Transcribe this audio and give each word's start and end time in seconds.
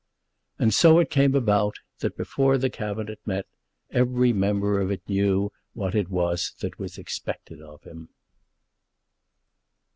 And 0.57 0.73
so 0.73 0.97
it 0.97 1.11
came 1.11 1.35
about 1.35 1.75
that 1.99 2.17
before 2.17 2.57
the 2.57 2.71
Cabinet 2.71 3.19
met, 3.23 3.45
every 3.91 4.33
member 4.33 4.81
of 4.81 4.89
it 4.89 5.07
knew 5.07 5.51
what 5.73 5.93
it 5.93 6.09
was 6.09 6.55
that 6.61 6.79
was 6.79 6.97
expected 6.97 7.61
of 7.61 7.83
him. 7.83 8.09